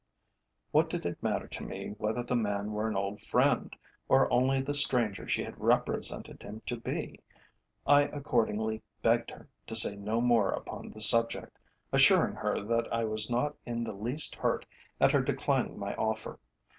What 0.71 0.89
did 0.89 1.05
it 1.05 1.21
matter 1.21 1.47
to 1.49 1.63
me 1.63 1.93
whether 1.99 2.23
the 2.23 2.35
man 2.35 2.71
were 2.71 2.87
an 2.87 2.95
old 2.95 3.21
friend, 3.21 3.75
or 4.09 4.33
only 4.33 4.59
the 4.59 4.73
stranger 4.73 5.27
she 5.27 5.43
had 5.43 5.61
represented 5.61 6.41
him 6.41 6.63
to 6.65 6.77
be? 6.77 7.19
I 7.85 8.05
accordingly 8.07 8.81
begged 9.03 9.29
her 9.29 9.47
to 9.67 9.75
say 9.75 9.95
no 9.95 10.19
more 10.19 10.49
upon 10.53 10.89
the 10.89 11.01
subject, 11.01 11.55
assuring 11.93 12.33
her 12.37 12.63
that 12.63 12.91
I 12.91 13.03
was 13.03 13.29
not 13.29 13.55
in 13.63 13.83
the 13.83 13.93
least 13.93 14.33
hurt 14.33 14.65
at 14.99 15.11
her 15.11 15.21
declining 15.21 15.77
my 15.77 15.93
offer. 15.93 16.39